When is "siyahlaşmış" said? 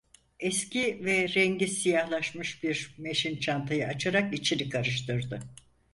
1.67-2.63